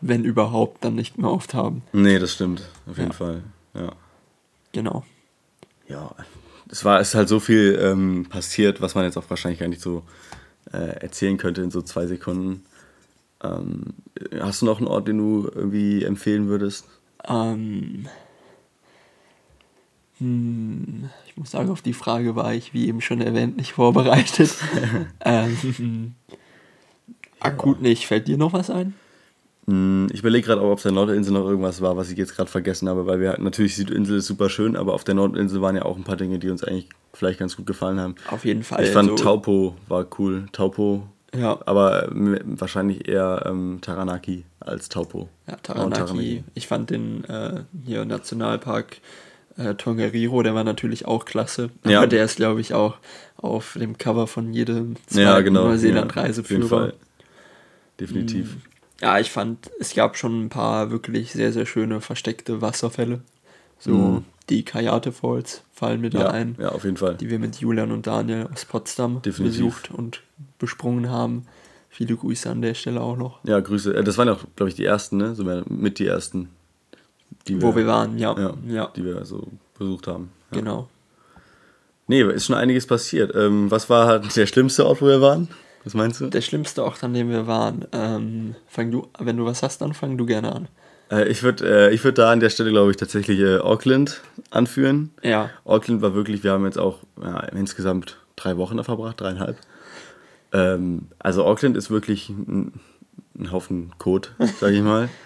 wenn 0.00 0.24
überhaupt, 0.24 0.84
dann 0.84 0.94
nicht 0.94 1.18
mehr 1.18 1.30
oft 1.30 1.54
haben. 1.54 1.82
Nee, 1.92 2.18
das 2.18 2.32
stimmt, 2.32 2.62
auf 2.88 2.96
jeden 2.98 3.10
Ja. 3.10 3.16
Fall. 3.16 3.42
Ja. 3.74 3.92
Genau. 4.72 5.04
ja, 5.88 6.14
es 6.68 6.84
war 6.84 7.00
es 7.00 7.08
ist 7.08 7.14
halt 7.16 7.28
so 7.28 7.40
viel 7.40 7.76
ähm, 7.82 8.26
passiert, 8.28 8.80
was 8.80 8.94
man 8.94 9.04
jetzt 9.04 9.16
auch 9.16 9.28
wahrscheinlich 9.28 9.58
gar 9.58 9.68
nicht 9.68 9.80
so 9.82 10.04
äh, 10.72 11.00
erzählen 11.00 11.36
könnte 11.36 11.62
in 11.62 11.72
so 11.72 11.82
zwei 11.82 12.06
Sekunden. 12.06 12.62
Ähm, 13.42 13.86
hast 14.40 14.62
du 14.62 14.66
noch 14.66 14.78
einen 14.78 14.86
Ort, 14.86 15.08
den 15.08 15.18
du 15.18 15.50
irgendwie 15.52 16.04
empfehlen 16.04 16.46
würdest? 16.48 16.86
Ähm, 17.28 18.04
hm, 18.04 18.08
ich 20.20 21.36
muss 21.36 21.50
sagen, 21.50 21.70
auf 21.70 21.80
die 21.82 21.94
Frage 21.94 22.36
war 22.36 22.52
ich, 22.54 22.74
wie 22.74 22.86
eben 22.88 23.00
schon 23.00 23.20
erwähnt, 23.20 23.56
nicht 23.56 23.72
vorbereitet. 23.72 24.54
ähm, 25.24 26.14
akut 27.40 27.80
nicht. 27.80 28.06
Fällt 28.06 28.28
dir 28.28 28.36
noch 28.36 28.52
was 28.52 28.70
ein? 28.70 28.94
Hm, 29.66 30.08
Ich 30.12 30.20
überlege 30.20 30.46
gerade, 30.46 30.62
ob 30.62 30.72
auf 30.72 30.82
der 30.82 30.92
Nordinsel 30.92 31.32
noch 31.32 31.46
irgendwas 31.46 31.80
war, 31.80 31.96
was 31.96 32.10
ich 32.10 32.18
jetzt 32.18 32.36
gerade 32.36 32.50
vergessen 32.50 32.88
habe, 32.88 33.06
weil 33.06 33.20
wir 33.20 33.38
natürlich 33.40 33.74
die 33.76 33.80
Südinsel 33.82 34.18
ist 34.18 34.26
super 34.26 34.50
schön, 34.50 34.76
aber 34.76 34.94
auf 34.94 35.04
der 35.04 35.14
Nordinsel 35.14 35.60
waren 35.62 35.76
ja 35.76 35.82
auch 35.84 35.96
ein 35.96 36.04
paar 36.04 36.16
Dinge, 36.16 36.38
die 36.38 36.50
uns 36.50 36.62
eigentlich 36.64 36.88
vielleicht 37.14 37.38
ganz 37.38 37.56
gut 37.56 37.66
gefallen 37.66 37.98
haben. 37.98 38.14
Auf 38.30 38.44
jeden 38.44 38.62
Fall. 38.62 38.84
Ich 38.84 38.90
fand 38.90 39.08
so- 39.10 39.14
Taupo 39.16 39.74
war 39.88 40.06
cool, 40.18 40.46
Taupo, 40.52 41.06
Ja, 41.34 41.58
aber 41.66 42.08
ähm, 42.10 42.38
wahrscheinlich 42.44 43.08
eher 43.08 43.44
ähm, 43.46 43.78
Taranaki 43.80 44.44
als 44.60 44.88
Taupo. 44.88 45.28
ja 45.46 45.54
Mount 45.76 45.96
Taranaki. 45.96 46.44
Ich 46.54 46.66
fand 46.66 46.90
den 46.90 47.24
äh, 47.24 47.62
hier 47.86 48.04
Nationalpark 48.04 48.98
äh, 49.60 49.74
Tongariro, 49.74 50.42
der 50.42 50.54
war 50.54 50.64
natürlich 50.64 51.06
auch 51.06 51.24
klasse. 51.24 51.70
Aber 51.82 51.92
Ja. 51.92 52.06
der 52.06 52.24
ist, 52.24 52.36
glaube 52.36 52.60
ich, 52.60 52.74
auch 52.74 52.96
auf 53.36 53.76
dem 53.78 53.98
Cover 53.98 54.26
von 54.26 54.52
jedem 54.52 54.96
Ja, 55.10 55.40
genau. 55.40 55.64
ja, 55.64 55.68
Neuseeland-Reiseführer. 55.70 56.64
Auf 56.64 56.70
jeden 56.72 56.90
Fall. 56.90 56.94
Definitiv. 58.00 58.56
Ja, 59.00 59.18
ich 59.18 59.30
fand, 59.30 59.70
es 59.78 59.94
gab 59.94 60.16
schon 60.16 60.44
ein 60.44 60.48
paar 60.48 60.90
wirklich 60.90 61.32
sehr, 61.32 61.52
sehr 61.52 61.66
schöne 61.66 62.00
versteckte 62.00 62.60
Wasserfälle. 62.60 63.20
So 63.78 63.92
Mhm. 63.92 64.24
die 64.50 64.62
Kayate 64.64 65.12
Falls 65.12 65.62
fallen 65.72 66.00
mir 66.00 66.10
da 66.10 66.20
Ja, 66.20 66.30
ein, 66.30 66.56
ja, 66.60 66.68
auf 66.70 66.84
jeden 66.84 66.96
Fall. 66.96 67.14
die 67.16 67.30
wir 67.30 67.38
mit 67.38 67.56
Julian 67.56 67.92
und 67.92 68.06
Daniel 68.06 68.48
aus 68.52 68.64
Potsdam 68.64 69.22
Definitiv. 69.22 69.56
besucht 69.58 69.90
und 69.90 70.22
besprungen 70.58 71.08
haben. 71.10 71.46
Viele 71.88 72.14
Grüße 72.16 72.48
an 72.50 72.62
der 72.62 72.74
Stelle 72.74 73.00
auch 73.00 73.16
noch. 73.16 73.40
Ja, 73.44 73.58
Grüße. 73.60 73.94
Äh, 73.94 74.04
Das 74.04 74.16
waren 74.18 74.28
auch, 74.28 74.44
glaube 74.54 74.68
ich, 74.68 74.74
die 74.76 74.84
ersten, 74.84 75.16
ne? 75.16 75.34
So 75.34 75.44
mit 75.68 75.98
die 75.98 76.06
ersten. 76.06 76.48
Die 77.48 77.60
Wo 77.60 77.74
wir 77.74 77.86
waren, 77.86 78.18
ja. 78.18 78.36
Ja, 78.38 78.54
Ja, 78.66 78.90
die 78.94 79.04
wir 79.04 79.24
so 79.24 79.48
besucht 79.78 80.06
haben. 80.06 80.30
Ja. 80.52 80.58
genau. 80.58 80.88
Nee, 82.06 82.22
ist 82.22 82.46
schon 82.46 82.56
einiges 82.56 82.86
passiert. 82.86 83.34
Ähm, 83.36 83.70
was 83.70 83.88
war 83.88 84.06
halt 84.06 84.36
der 84.36 84.46
schlimmste 84.46 84.84
Ort, 84.84 85.00
wo 85.00 85.06
wir 85.06 85.20
waren? 85.20 85.48
Was 85.84 85.94
meinst 85.94 86.20
du? 86.20 86.26
Der 86.26 86.40
schlimmste 86.40 86.84
Ort, 86.84 87.02
an 87.04 87.14
dem 87.14 87.30
wir 87.30 87.46
waren. 87.46 87.86
Ähm, 87.92 88.56
fang 88.66 88.90
du, 88.90 89.06
wenn 89.18 89.36
du 89.36 89.44
was 89.44 89.62
hast, 89.62 89.80
dann 89.80 89.94
fang 89.94 90.18
du 90.18 90.26
gerne 90.26 90.52
an. 90.52 90.68
Äh, 91.10 91.28
ich 91.28 91.42
würde 91.42 91.88
äh, 91.88 91.94
ich 91.94 92.02
würd 92.04 92.18
da 92.18 92.32
an 92.32 92.40
der 92.40 92.50
Stelle, 92.50 92.70
glaube 92.70 92.90
ich, 92.90 92.96
tatsächlich 92.96 93.38
äh, 93.38 93.58
Auckland 93.58 94.20
anführen. 94.50 95.10
Ja, 95.22 95.50
Auckland 95.64 96.02
war 96.02 96.14
wirklich, 96.14 96.42
wir 96.42 96.52
haben 96.52 96.64
jetzt 96.64 96.78
auch 96.78 96.98
ja, 97.22 97.40
insgesamt 97.44 98.18
drei 98.36 98.56
Wochen 98.56 98.76
da 98.76 98.82
verbracht, 98.82 99.20
dreieinhalb. 99.20 99.56
Ähm, 100.52 101.06
also 101.18 101.44
Auckland 101.44 101.76
ist 101.76 101.90
wirklich 101.90 102.28
ein, 102.28 102.80
ein 103.38 103.52
Haufen 103.52 103.92
Kot, 103.98 104.34
sage 104.60 104.74
ich 104.74 104.82
mal. 104.82 105.08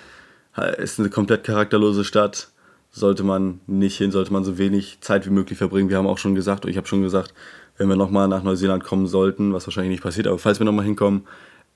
Ha- 0.56 0.66
Ist 0.66 0.98
eine 0.98 1.10
komplett 1.10 1.44
charakterlose 1.44 2.04
Stadt. 2.04 2.48
Sollte 2.90 3.24
man 3.24 3.60
nicht 3.66 3.98
hin, 3.98 4.12
sollte 4.12 4.32
man 4.32 4.44
so 4.44 4.56
wenig 4.56 4.98
Zeit 5.00 5.26
wie 5.26 5.30
möglich 5.30 5.58
verbringen. 5.58 5.88
Wir 5.90 5.96
haben 5.98 6.06
auch 6.06 6.18
schon 6.18 6.36
gesagt, 6.36 6.64
ich 6.66 6.76
habe 6.76 6.86
schon 6.86 7.02
gesagt, 7.02 7.34
wenn 7.76 7.88
wir 7.88 7.96
nochmal 7.96 8.28
nach 8.28 8.44
Neuseeland 8.44 8.84
kommen 8.84 9.08
sollten, 9.08 9.52
was 9.52 9.66
wahrscheinlich 9.66 9.90
nicht 9.90 10.02
passiert, 10.04 10.28
aber 10.28 10.38
falls 10.38 10.60
wir 10.60 10.64
nochmal 10.64 10.84
hinkommen, 10.84 11.26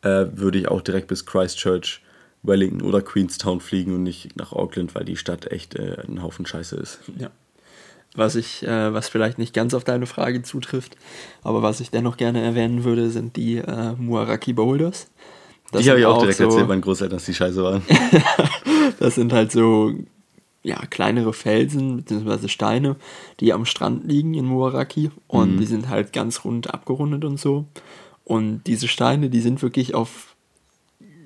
äh, 0.03 0.27
würde 0.33 0.59
ich 0.59 0.69
auch 0.69 0.81
direkt 0.81 1.09
bis 1.09 1.27
Christchurch, 1.27 2.03
Wellington 2.45 2.83
oder 2.83 3.03
Queenstown 3.03 3.61
fliegen 3.61 3.95
und 3.97 4.05
nicht 4.05 4.37
nach 4.37 4.53
Auckland, 4.53 4.95
weil 4.95 5.05
die 5.05 5.17
Stadt 5.17 5.51
echt 5.51 5.75
äh, 5.75 5.97
ein 6.07 6.23
Haufen 6.23 6.47
Scheiße 6.47 6.77
ist. 6.77 7.01
ja. 7.19 7.31
Was 8.15 8.37
ich, 8.37 8.63
äh, 8.67 8.95
was 8.95 9.09
vielleicht 9.09 9.39
nicht 9.39 9.53
ganz 9.55 9.75
auf 9.75 9.85
deine 9.85 10.07
Frage 10.07 10.43
zutrifft, 10.43 10.97
aber 11.43 11.63
was 11.63 11.81
ich 11.81 11.91
dennoch 11.91 12.17
gerne 12.17 12.43
erwähnen 12.43 12.83
würde, 12.85 13.11
sind 13.11 13.35
die 13.37 13.57
äh, 13.59 13.93
Muaraki 13.99 14.53
Boulders. 14.53 15.09
Das 15.71 15.83
die 15.83 15.91
habe 15.91 16.01
ich 16.01 16.07
auch 16.07 16.19
direkt 16.19 16.39
so, 16.39 16.45
erzählt 16.45 16.69
meinen 16.69 16.81
Großeltern, 16.81 17.17
dass 17.19 17.27
die 17.27 17.35
scheiße 17.35 17.63
waren. 17.63 17.83
Das 19.01 19.15
sind 19.15 19.33
halt 19.33 19.53
so 19.53 19.93
ja, 20.65 20.77
kleinere 20.91 21.33
Felsen 21.33 21.99
bzw. 21.99 22.49
Steine, 22.49 22.97
die 23.39 23.53
am 23.53 23.65
Strand 23.65 24.05
liegen 24.07 24.35
in 24.35 24.45
Muaraki 24.47 25.11
und 25.29 25.55
Mhm. 25.55 25.59
die 25.61 25.67
sind 25.67 25.89
halt 25.89 26.13
ganz 26.13 26.45
rund 26.45 26.73
abgerundet 26.75 27.25
und 27.25 27.39
so. 27.39 27.65
Und 28.25 28.63
diese 28.67 28.89
Steine, 28.89 29.31
die 29.31 29.41
sind 29.41 29.63
wirklich 29.63 29.95
auf, 29.95 30.35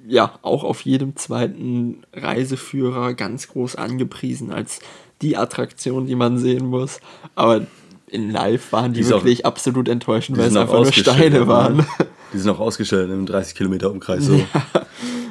ja, 0.06 0.38
auch 0.42 0.64
auf 0.64 0.82
jedem 0.82 1.16
zweiten 1.16 2.02
Reiseführer 2.12 3.14
ganz 3.14 3.48
groß 3.48 3.76
angepriesen 3.76 4.52
als 4.52 4.80
die 5.22 5.36
Attraktion, 5.36 6.06
die 6.06 6.14
man 6.16 6.38
sehen 6.38 6.66
muss. 6.66 7.00
Aber 7.34 7.66
in 8.08 8.30
Live 8.30 8.72
waren 8.72 8.92
die, 8.92 9.00
Die 9.00 9.06
ist 9.06 9.12
auch- 9.12 9.18
wirklich 9.24 9.46
absolut 9.46 9.88
enttäuschend, 9.88 10.36
weil 10.36 10.48
es 10.48 10.56
einfach 10.56 10.74
nur 10.74 10.92
Steine 10.92 11.40
ne? 11.40 11.46
waren. 11.46 11.86
Die 12.32 12.38
sind 12.38 12.50
auch 12.50 12.60
ausgestellt 12.60 13.10
im 13.10 13.26
30 13.26 13.54
Kilometer 13.54 13.90
Umkreis. 13.90 14.24
So. 14.24 14.36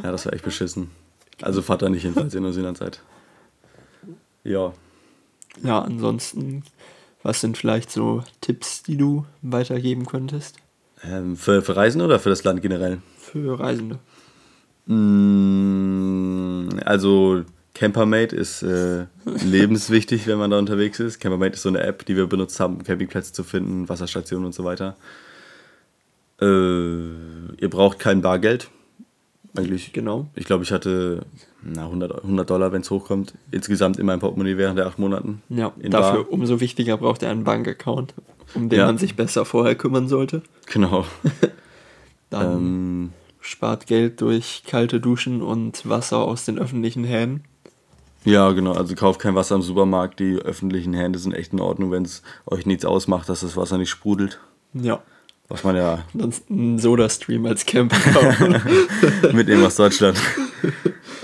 Ja. 0.04 0.12
das 0.12 0.26
war 0.26 0.34
echt 0.34 0.44
beschissen. 0.44 0.90
Also 1.42 1.62
fahrt 1.62 1.82
da 1.82 1.90
nicht 1.90 2.04
hin, 2.04 2.14
falls 2.14 2.34
ihr 2.34 2.38
in 2.38 2.44
Neuseeland 2.44 2.78
seid. 2.78 3.02
Ja. 4.44 4.74
Ja, 5.64 5.82
ansonsten, 5.82 6.64
was 7.24 7.42
sind 7.42 7.58
vielleicht 7.58 7.92
so 7.92 8.24
Tipps, 8.42 8.84
die 8.84 8.98
du 8.98 9.26
weitergeben 9.42 10.06
könntest? 10.06 10.58
Ähm, 11.04 11.36
für, 11.36 11.62
für 11.62 11.76
Reisen 11.76 12.02
oder 12.02 12.20
für 12.20 12.30
das 12.30 12.44
Land 12.44 12.62
generell? 12.62 13.00
für 13.18 13.60
Reisende? 13.60 14.00
Mm, 14.86 16.70
Also 16.86 17.44
Campermate 17.74 18.36
ist 18.36 18.64
äh, 18.64 19.06
lebenswichtig, 19.26 20.28
wenn 20.28 20.38
man 20.38 20.52
da 20.52 20.60
unterwegs 20.60 21.00
ist. 21.00 21.20
Campermate 21.20 21.54
ist 21.56 21.62
so 21.64 21.70
eine 21.70 21.82
App, 21.82 22.06
die 22.06 22.16
wir 22.16 22.28
benutzt 22.28 22.60
haben, 22.60 22.76
um 22.78 22.84
Campingplätze 22.84 23.34
zu 23.34 23.44
finden, 23.44 23.90
Wasserstationen 23.90 24.46
und 24.46 24.54
so 24.54 24.64
weiter. 24.64 24.96
Äh, 26.42 26.46
ihr 27.62 27.70
braucht 27.70 28.00
kein 28.00 28.22
Bargeld. 28.22 28.70
Eigentlich. 29.56 29.92
Genau. 29.94 30.28
Ich 30.36 30.46
glaube, 30.46 30.64
ich 30.64 30.72
hatte 30.72 31.26
na, 31.62 31.84
100, 31.84 32.24
100 32.24 32.50
Dollar, 32.50 32.72
wenn 32.72 32.82
es 32.82 32.90
hochkommt, 32.90 33.34
insgesamt 33.52 34.00
in 34.00 34.06
meinem 34.06 34.20
Portemonnaie 34.22 34.58
während 34.58 34.78
der 34.80 34.88
acht 34.88 34.98
Monaten. 34.98 35.42
Ja, 35.50 35.74
dafür 35.78 36.24
Bar. 36.24 36.32
umso 36.32 36.60
wichtiger 36.62 36.98
braucht 36.98 37.22
er 37.22 37.30
einen 37.32 37.44
Bankaccount, 37.44 38.14
um 38.56 38.70
den 38.70 38.80
Ja. 38.80 38.86
man 38.86 38.98
sich 38.98 39.16
besser 39.16 39.44
vorher 39.46 39.76
kümmern 39.76 40.08
sollte. 40.08 40.42
Genau. 40.68 41.06
Dann 42.30 42.58
ähm, 42.58 43.14
spart 43.42 43.88
Geld 43.88 44.22
durch 44.22 44.64
kalte 44.66 45.02
Duschen 45.02 45.42
und 45.42 45.88
Wasser 45.88 46.20
aus 46.20 46.46
den 46.46 46.58
öffentlichen 46.58 47.04
Hähnen. 47.04 47.44
ja, 48.24 48.52
genau. 48.52 48.72
Also 48.72 48.96
kauft 48.96 49.20
kein 49.20 49.36
Wasser 49.36 49.56
im 49.56 49.62
Supermarkt. 49.62 50.20
Die 50.22 50.36
öffentlichen 50.38 50.94
Hände 50.94 51.20
sind 51.20 51.34
echt 51.34 51.52
in 51.52 51.60
Ordnung, 51.60 51.92
wenn 51.92 52.04
es 52.06 52.22
euch 52.46 52.66
nichts 52.66 52.86
ausmacht, 52.86 53.28
dass 53.28 53.42
das 53.42 53.58
Wasser 53.58 53.78
nicht 53.78 53.90
sprudelt. 53.90 54.40
Ja. 54.74 55.04
Was 55.52 55.66
man 55.66 55.76
ja 55.76 56.06
Sonst 56.14 56.50
einen 56.50 56.80
Soda-Stream 56.80 57.46
als 57.46 57.66
Camper 57.66 57.98
kaufen. 58.14 58.62
mitnehmen 59.34 59.66
aus 59.66 59.76
Deutschland. 59.76 60.18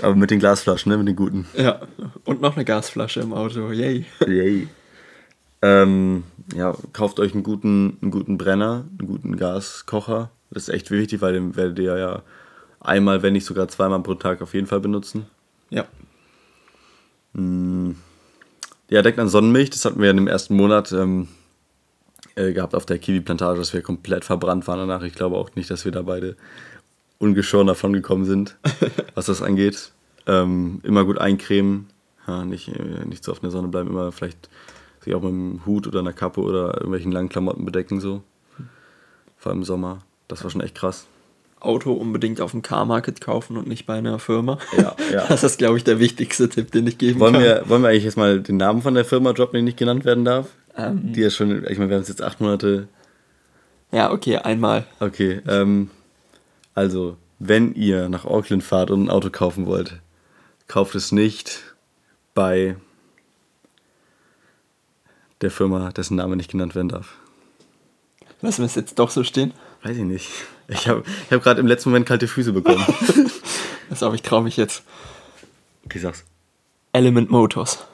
Aber 0.02 0.14
mit 0.14 0.30
den 0.30 0.38
Glasflaschen, 0.38 0.92
ne? 0.92 0.98
Mit 0.98 1.08
den 1.08 1.16
guten. 1.16 1.46
ja. 1.56 1.80
Und 2.24 2.42
noch 2.42 2.54
eine 2.54 2.66
Gasflasche 2.66 3.20
im 3.20 3.32
Auto. 3.32 3.72
Yay. 3.72 4.04
Yay. 4.26 4.68
Ähm, 5.62 6.24
ja, 6.54 6.74
kauft 6.92 7.20
euch 7.20 7.32
einen 7.32 7.42
guten, 7.42 7.96
einen 8.02 8.10
guten 8.10 8.36
Brenner, 8.36 8.84
einen 8.98 9.08
guten 9.08 9.36
Gaskocher. 9.36 10.30
Das 10.50 10.64
ist 10.64 10.74
echt 10.74 10.90
wichtig, 10.90 11.22
weil 11.22 11.32
den 11.32 11.56
werdet 11.56 11.78
ihr 11.78 11.96
ja 11.96 12.22
einmal, 12.80 13.22
wenn 13.22 13.32
nicht 13.32 13.46
sogar 13.46 13.68
zweimal 13.68 14.02
pro 14.02 14.14
Tag 14.14 14.42
auf 14.42 14.52
jeden 14.52 14.66
Fall 14.66 14.80
benutzen. 14.80 15.24
Ja. 15.70 15.86
Ja, 18.90 19.02
denkt 19.02 19.18
an 19.18 19.28
Sonnenmilch, 19.28 19.70
das 19.70 19.86
hatten 19.86 20.00
wir 20.00 20.06
ja 20.06 20.16
im 20.16 20.28
ersten 20.28 20.54
Monat 20.54 20.92
ähm, 20.92 21.28
äh, 22.34 22.52
gehabt 22.52 22.74
auf 22.74 22.86
der 22.86 22.98
Kiwi-Plantage, 22.98 23.58
dass 23.58 23.72
wir 23.72 23.82
komplett 23.82 24.24
verbrannt 24.24 24.66
waren 24.66 24.88
danach. 24.88 25.02
Ich 25.02 25.14
glaube 25.14 25.36
auch 25.36 25.50
nicht, 25.54 25.70
dass 25.70 25.84
wir 25.84 25.92
da 25.92 26.02
beide 26.02 26.36
ungeschoren 27.18 27.66
davon 27.66 27.92
gekommen 27.92 28.24
sind, 28.24 28.56
was 29.14 29.26
das 29.26 29.42
angeht. 29.42 29.92
Ähm, 30.26 30.80
immer 30.82 31.04
gut 31.04 31.18
eincremen, 31.18 31.88
ja, 32.26 32.44
nicht, 32.44 32.68
äh, 32.68 33.04
nicht 33.06 33.24
so 33.24 33.32
oft 33.32 33.42
in 33.42 33.46
der 33.46 33.52
Sonne 33.52 33.68
bleiben, 33.68 33.88
immer 33.88 34.12
vielleicht 34.12 34.48
sich 35.00 35.14
auch 35.14 35.22
mit 35.22 35.30
einem 35.30 35.66
Hut 35.66 35.86
oder 35.86 36.00
einer 36.00 36.12
Kappe 36.12 36.40
oder 36.40 36.74
irgendwelchen 36.74 37.12
langen 37.12 37.28
Klamotten 37.28 37.64
bedecken, 37.64 38.00
so. 38.00 38.22
Vor 39.36 39.50
allem 39.50 39.60
im 39.60 39.64
Sommer. 39.64 40.02
Das 40.26 40.42
war 40.42 40.50
schon 40.50 40.60
echt 40.60 40.74
krass. 40.74 41.06
Auto 41.60 41.92
unbedingt 41.92 42.40
auf 42.40 42.52
dem 42.52 42.62
Car-Market 42.62 43.20
kaufen 43.20 43.56
und 43.56 43.66
nicht 43.66 43.86
bei 43.86 43.94
einer 43.94 44.18
Firma. 44.18 44.58
Ja, 44.76 44.94
ja. 45.12 45.26
Das 45.28 45.42
ist, 45.42 45.58
glaube 45.58 45.76
ich, 45.76 45.84
der 45.84 45.98
wichtigste 45.98 46.48
Tipp, 46.48 46.70
den 46.70 46.86
ich 46.86 46.98
geben 46.98 47.18
Wollen 47.20 47.34
kann. 47.34 47.42
wir, 47.42 47.62
wollen 47.68 47.82
wir 47.82 47.88
eigentlich 47.88 48.04
jetzt 48.04 48.16
mal 48.16 48.40
den 48.40 48.58
Namen 48.58 48.82
von 48.82 48.94
der 48.94 49.04
Firma 49.04 49.32
droppen, 49.32 49.58
die 49.58 49.62
nicht 49.62 49.78
genannt 49.78 50.04
werden 50.04 50.24
darf? 50.24 50.48
Ähm. 50.78 51.12
Die 51.12 51.20
ja 51.20 51.30
schon, 51.30 51.64
ich 51.66 51.78
meine, 51.78 51.90
wir 51.90 51.96
haben 51.96 52.02
es 52.02 52.08
jetzt 52.08 52.22
acht 52.22 52.40
Monate 52.40 52.88
Ja, 53.92 54.10
okay, 54.12 54.36
einmal. 54.36 54.86
Okay, 55.00 55.42
ähm, 55.46 55.90
also, 56.74 57.16
wenn 57.38 57.74
ihr 57.74 58.08
nach 58.08 58.24
Auckland 58.24 58.62
fahrt 58.62 58.90
und 58.90 59.04
ein 59.04 59.10
Auto 59.10 59.30
kaufen 59.30 59.66
wollt, 59.66 60.00
kauft 60.68 60.94
es 60.94 61.12
nicht 61.12 61.74
bei 62.34 62.76
der 65.40 65.50
Firma, 65.50 65.90
dessen 65.90 66.16
Name 66.16 66.36
nicht 66.36 66.50
genannt 66.50 66.74
werden 66.74 66.88
darf. 66.88 67.16
Lassen 68.40 68.62
wir 68.62 68.66
es 68.66 68.76
jetzt 68.76 68.98
doch 68.98 69.10
so 69.10 69.24
stehen? 69.24 69.52
Weiß 69.82 69.96
ich 69.96 70.04
nicht. 70.04 70.30
Ich 70.68 70.86
habe 70.86 71.02
ich 71.26 71.32
hab 71.32 71.42
gerade 71.42 71.60
im 71.60 71.66
letzten 71.66 71.88
Moment 71.90 72.06
kalte 72.06 72.28
Füße 72.28 72.52
bekommen. 72.52 72.84
Das 73.88 74.02
aber 74.02 74.14
ich 74.14 74.20
traue 74.20 74.42
mich 74.42 74.58
jetzt. 74.58 74.82
okay, 75.86 75.98
sag's. 75.98 76.26
Element 76.92 77.30
Motors. 77.30 77.87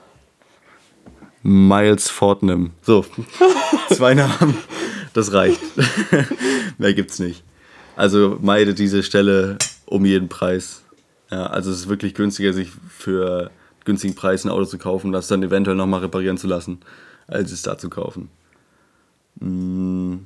Miles 1.45 2.09
Fortnum. 2.09 2.71
So, 2.83 3.05
zwei 3.91 4.15
Namen, 4.15 4.57
das 5.13 5.33
reicht. 5.33 5.61
Mehr 6.79 6.95
gibt's 6.95 7.19
nicht. 7.19 7.45
Also 7.97 8.39
meide 8.41 8.75
diese 8.75 9.03
Stelle 9.03 9.59
um 9.87 10.05
jeden 10.05 10.29
Preis. 10.29 10.83
Ja, 11.31 11.47
also 11.47 11.71
es 11.71 11.81
ist 11.81 11.89
wirklich 11.89 12.15
günstiger, 12.15 12.53
sich 12.53 12.71
für 12.89 13.51
günstigen 13.85 14.15
Preis 14.15 14.45
ein 14.45 14.51
Auto 14.51 14.65
zu 14.65 14.79
kaufen, 14.79 15.13
das 15.13 15.29
dann 15.29 15.43
eventuell 15.43 15.77
nochmal 15.77 16.01
reparieren 16.01 16.39
zu 16.39 16.47
lassen, 16.47 16.81
als 17.29 17.53
es 17.53 17.63
da 17.63 17.77
zu 17.79 17.91
kaufen. 17.91 18.31
Mm, 19.41 20.17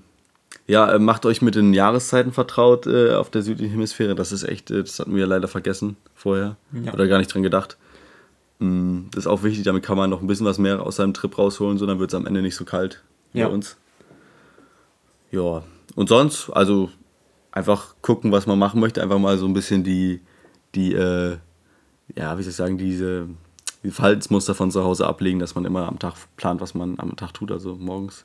Ja, 0.66 0.92
äh, 0.92 0.98
macht 0.98 1.26
euch 1.26 1.42
mit 1.42 1.54
den 1.56 1.74
Jahreszeiten 1.74 2.32
vertraut 2.32 2.86
äh, 2.86 3.14
auf 3.14 3.30
der 3.30 3.42
südlichen 3.42 3.72
Hemisphäre. 3.72 4.14
Das 4.14 4.32
ist 4.32 4.44
echt, 4.44 4.70
äh, 4.70 4.82
das 4.82 4.98
hatten 5.00 5.14
wir 5.16 5.26
leider 5.26 5.48
vergessen 5.48 5.96
vorher. 6.14 6.56
Ja. 6.72 6.92
Oder 6.92 7.06
gar 7.08 7.18
nicht 7.18 7.32
dran 7.34 7.42
gedacht. 7.42 7.76
Mm, 8.58 9.06
Das 9.10 9.20
ist 9.24 9.26
auch 9.26 9.42
wichtig, 9.42 9.64
damit 9.64 9.84
kann 9.84 9.96
man 9.96 10.10
noch 10.10 10.20
ein 10.20 10.26
bisschen 10.26 10.46
was 10.46 10.58
mehr 10.58 10.82
aus 10.82 10.96
seinem 10.96 11.14
Trip 11.14 11.36
rausholen, 11.38 11.78
so 11.78 11.86
dann 11.86 11.98
wird 11.98 12.10
es 12.10 12.14
am 12.14 12.26
Ende 12.26 12.42
nicht 12.42 12.56
so 12.56 12.64
kalt 12.64 13.02
Ja. 13.32 13.46
bei 13.48 13.54
uns. 13.54 13.76
Ja, 15.30 15.62
und 15.94 16.08
sonst, 16.08 16.50
also 16.50 16.90
einfach 17.52 17.94
gucken, 18.02 18.32
was 18.32 18.46
man 18.46 18.58
machen 18.58 18.80
möchte, 18.80 19.02
einfach 19.02 19.18
mal 19.18 19.36
so 19.38 19.46
ein 19.46 19.52
bisschen 19.54 19.84
die, 19.84 20.20
die 20.74 20.92
äh, 20.94 21.36
ja, 22.16 22.38
wie 22.38 22.42
soll 22.42 22.50
ich 22.50 22.56
sagen, 22.56 22.78
diese 22.78 23.28
die 23.84 23.90
Verhaltensmuster 23.92 24.54
von 24.56 24.70
zu 24.72 24.82
Hause 24.82 25.06
ablegen, 25.06 25.38
dass 25.38 25.54
man 25.54 25.64
immer 25.64 25.86
am 25.86 25.98
Tag 26.00 26.14
plant, 26.36 26.60
was 26.60 26.74
man 26.74 26.98
am 26.98 27.14
Tag 27.16 27.32
tut, 27.32 27.52
also 27.52 27.76
morgens. 27.76 28.24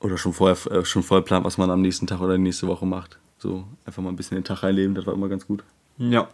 Oder 0.00 0.16
schon 0.16 0.32
vorher, 0.32 0.56
äh, 0.72 0.84
schon 0.86 1.02
vorher 1.02 1.22
plant, 1.24 1.44
was 1.44 1.58
man 1.58 1.70
am 1.70 1.82
nächsten 1.82 2.06
Tag 2.06 2.20
oder 2.20 2.38
nächste 2.38 2.66
Woche 2.66 2.86
macht. 2.86 3.18
So 3.38 3.64
einfach 3.84 4.02
mal 4.02 4.08
ein 4.08 4.16
bisschen 4.16 4.36
den 4.36 4.44
Tag 4.44 4.62
reinleben, 4.62 4.94
das 4.94 5.04
war 5.06 5.12
immer 5.14 5.28
ganz 5.28 5.46
gut. 5.46 5.64
Ja. 5.98 6.28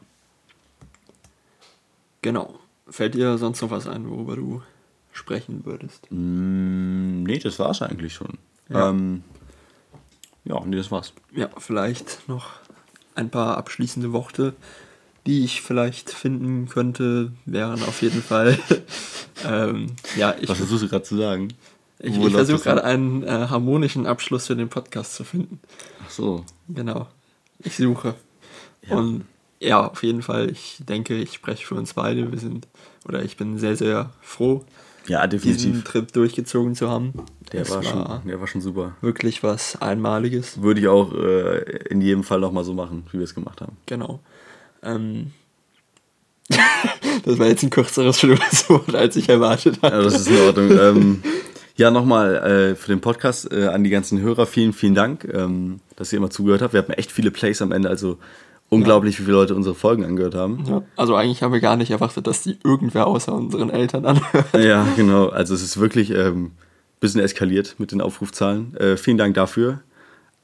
Genau. 2.23 2.55
Fällt 2.91 3.15
dir 3.15 3.39
sonst 3.39 3.61
noch 3.61 3.71
was 3.71 3.87
ein, 3.87 4.09
worüber 4.09 4.37
du 4.37 4.63
sprechen 5.13 5.65
würdest? 5.65 6.07
Mm, 6.11 7.23
nee, 7.23 7.39
das 7.39 7.59
war's 7.59 7.83
eigentlich 7.83 8.15
schon. 8.15 8.39
Ja. 8.69 8.91
Ähm, 8.91 9.23
ja, 10.45 10.61
nee, 10.65 10.77
das 10.77 10.91
war's. 10.91 11.13
Ja, 11.35 11.51
vielleicht 11.59 12.29
noch 12.29 12.51
ein 13.15 13.31
paar 13.31 13.59
abschließende 13.59 14.13
Worte, 14.13 14.55
die 15.27 15.45
ich 15.45 15.61
vielleicht 15.61 16.11
finden 16.11 16.69
könnte, 16.69 17.33
wären 17.45 17.83
auf 17.83 18.01
jeden 18.01 18.23
Fall. 18.23 18.59
ähm, 19.45 19.89
ja, 20.17 20.35
ich, 20.41 20.49
Was 20.49 20.59
versuchst 20.59 20.85
du 20.85 20.89
gerade 20.89 21.05
zu 21.05 21.17
sagen? 21.17 21.49
ich, 21.99 22.17
ich 22.17 22.33
versuche 22.33 22.63
gerade 22.63 22.85
einen 22.85 23.25
äh, 23.25 23.49
harmonischen 23.49 24.07
Abschluss 24.07 24.47
für 24.47 24.57
den 24.57 24.69
Podcast 24.69 25.15
zu 25.15 25.25
finden. 25.25 25.61
Ach 26.05 26.11
so. 26.11 26.45
Genau. 26.69 27.09
Ich 27.59 27.77
suche. 27.77 28.15
Ja. 28.89 28.97
Und 28.97 29.25
ja, 29.61 29.87
auf 29.87 30.03
jeden 30.03 30.23
Fall, 30.23 30.51
ich 30.51 30.79
denke, 30.89 31.15
ich 31.17 31.33
spreche 31.33 31.67
für 31.67 31.75
uns 31.75 31.95
beide. 31.95 32.31
Wir 32.31 32.39
sind, 32.39 32.69
oder 33.07 33.23
ich 33.23 33.37
bin 33.37 33.59
sehr, 33.59 33.77
sehr 33.77 34.11
froh, 34.21 34.65
Ja, 35.07 35.27
diesen. 35.27 35.85
Trip 35.85 36.13
durchgezogen 36.13 36.75
zu 36.75 36.89
haben. 36.91 37.13
Der 37.53 37.63
Es 37.63 37.71
war, 37.71 37.83
schon, 37.83 38.07
der 38.27 38.41
war 38.41 38.47
schon 38.47 38.61
super. 38.61 38.95
wirklich 39.01 39.43
was 39.43 39.81
Einmaliges. 39.81 40.61
Würde 40.63 40.81
ich 40.81 40.89
auch 40.89 41.15
äh, 41.15 41.61
in 41.89 42.01
jedem 42.01 42.25
Fall 42.25 42.41
nochmal 42.41 42.65
so 42.65 42.75
machen, 42.75 43.05
wie 43.11 43.19
wir 43.19 43.25
es 43.25 43.35
gemacht 43.35 43.61
haben. 43.61 43.77
Genau. 43.87 44.21
Ähm, 44.83 45.33
das 47.25 47.39
war 47.39 47.47
jetzt 47.47 47.63
ein 47.63 47.71
kürzeres 47.71 48.21
Schlusswort, 48.21 48.95
als 48.95 49.17
ich 49.17 49.29
erwartet 49.29 49.83
hatte. 49.83 49.97
Ja, 49.97 50.03
das 50.03 50.21
ist 50.21 50.29
in 50.29 50.41
Ordnung. 50.41 50.71
ähm, 50.79 51.23
ja, 51.77 51.91
nochmal 51.91 52.35
äh, 52.37 52.75
für 52.75 52.89
den 52.89 53.01
Podcast 53.01 53.53
äh, 53.53 53.67
an 53.67 53.85
die 53.85 53.91
ganzen 53.91 54.21
Hörer 54.21 54.47
vielen, 54.47 54.73
vielen 54.73 54.95
Dank, 54.95 55.25
ähm, 55.33 55.81
dass 55.97 56.13
ihr 56.13 56.17
immer 56.19 56.31
zugehört 56.31 56.61
habt. 56.63 56.73
Wir 56.73 56.79
hatten 56.79 56.93
echt 56.93 57.13
viele 57.13 57.31
Plays 57.31 57.63
am 57.63 57.73
Ende, 57.73 57.89
also 57.89 58.19
unglaublich, 58.71 59.19
wie 59.19 59.25
viele 59.25 59.37
Leute 59.37 59.55
unsere 59.55 59.75
Folgen 59.75 60.05
angehört 60.05 60.35
haben. 60.35 60.65
Ja, 60.69 60.83
also 60.97 61.15
eigentlich 61.15 61.43
haben 61.43 61.53
wir 61.53 61.61
gar 61.61 61.77
nicht 61.77 61.91
erwartet, 61.91 62.27
dass 62.27 62.43
die 62.43 62.59
irgendwer 62.65 63.07
außer 63.07 63.33
unseren 63.33 63.71
Eltern 63.71 64.05
anhört. 64.07 64.47
Ja, 64.59 64.87
genau. 64.97 65.29
Also 65.29 65.55
es 65.55 65.63
ist 65.63 65.79
wirklich 65.81 66.11
ein 66.15 66.21
ähm, 66.27 66.51
bisschen 67.01 67.21
eskaliert 67.21 67.77
mit 67.79 67.93
den 67.93 68.01
Aufrufzahlen. 68.01 68.77
Äh, 68.77 68.97
vielen 68.97 69.19
Dank 69.19 69.35
dafür. 69.35 69.81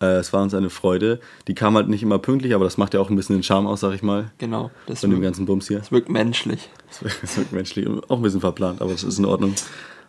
Äh, 0.00 0.16
es 0.16 0.33
war 0.33 0.43
uns 0.43 0.54
eine 0.54 0.71
Freude. 0.71 1.21
Die 1.49 1.54
kam 1.54 1.76
halt 1.76 1.88
nicht 1.88 2.02
immer 2.02 2.19
pünktlich, 2.19 2.54
aber 2.54 2.64
das 2.64 2.78
macht 2.78 2.95
ja 2.95 3.00
auch 3.00 3.11
ein 3.11 3.16
bisschen 3.16 3.37
den 3.37 3.43
Charme 3.43 3.66
aus, 3.66 3.81
sag 3.81 3.93
ich 3.95 4.02
mal, 4.02 4.33
Genau, 4.38 4.71
das 4.87 5.00
von 5.00 5.11
dem 5.11 5.16
wirkt, 5.19 5.25
ganzen 5.25 5.47
Bums 5.47 5.69
hier. 5.69 5.78
das 5.78 5.93
wirkt 5.93 6.09
menschlich. 6.09 6.69
Es 6.90 7.02
wirkt- 7.04 7.23
es 7.23 7.50
menschlich 7.52 7.87
und 7.87 8.09
auch 8.11 8.16
ein 8.16 8.23
bisschen 8.23 8.40
verplant, 8.40 8.81
aber 8.81 8.93
es 8.93 9.04
ist 9.04 9.19
in 9.19 9.25
Ordnung, 9.25 9.54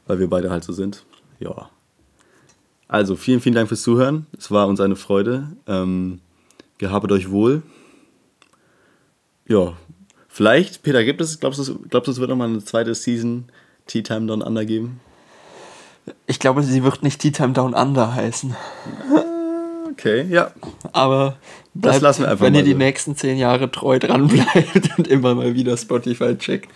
weil 0.07 0.19
wir 0.19 0.29
beide 0.29 0.49
halt 0.49 0.63
so 0.63 0.73
sind. 0.73 1.05
Ja. 1.39 1.69
Also, 2.87 3.15
vielen, 3.15 3.41
vielen 3.41 3.55
Dank 3.55 3.67
fürs 3.67 3.81
Zuhören. 3.81 4.27
Es 4.37 4.51
war 4.51 4.67
uns 4.67 4.79
eine 4.79 4.95
Freude. 4.95 5.47
Ähm, 5.67 6.19
gehabet 6.77 7.11
euch 7.11 7.29
wohl. 7.31 7.63
Ja, 9.47 9.73
vielleicht, 10.27 10.83
Peter, 10.83 11.03
gibt 11.03 11.21
es, 11.21 11.39
glaubst 11.39 11.59
du, 11.59 11.79
glaubst 11.89 12.07
du, 12.07 12.11
es 12.11 12.19
wird 12.19 12.29
nochmal 12.29 12.49
eine 12.49 12.63
zweite 12.63 12.95
Season 12.95 13.45
Tea 13.87 14.03
Time 14.03 14.27
Down 14.27 14.41
Under 14.41 14.65
geben? 14.65 14.99
Ich 16.27 16.39
glaube, 16.39 16.63
sie 16.63 16.83
wird 16.83 17.03
nicht 17.03 17.21
Tea 17.21 17.31
Time 17.31 17.53
Down 17.53 17.73
Under 17.73 18.13
heißen. 18.13 18.55
Okay, 19.91 20.25
ja. 20.29 20.51
Aber 20.91 21.37
bleibt, 21.73 22.01
lassen 22.01 22.23
wir 22.23 22.31
einfach 22.31 22.45
wenn 22.45 22.55
ihr 22.55 22.63
die 22.63 22.73
so. 22.73 22.77
nächsten 22.77 23.15
zehn 23.15 23.37
Jahre 23.37 23.71
treu 23.71 23.99
dran 23.99 24.27
bleibt 24.29 24.97
und 24.97 25.07
immer 25.07 25.35
mal 25.35 25.53
wieder 25.55 25.77
Spotify 25.77 26.37
checkt. 26.37 26.69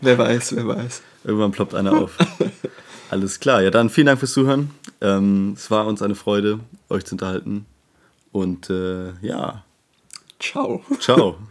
Wer 0.00 0.18
weiß, 0.18 0.54
wer 0.56 0.68
weiß. 0.68 1.02
Irgendwann 1.24 1.52
ploppt 1.52 1.74
einer 1.74 1.92
auf. 1.92 2.16
Alles 3.10 3.40
klar, 3.40 3.62
ja 3.62 3.70
dann 3.70 3.88
vielen 3.88 4.06
Dank 4.06 4.18
fürs 4.18 4.32
Zuhören. 4.32 4.70
Ähm, 5.00 5.54
es 5.56 5.70
war 5.70 5.86
uns 5.86 6.02
eine 6.02 6.14
Freude, 6.14 6.60
euch 6.90 7.04
zu 7.06 7.14
unterhalten. 7.14 7.64
Und 8.32 8.68
äh, 8.68 9.12
ja, 9.22 9.64
Ciao. 10.38 10.82
Ciao. 11.00 11.36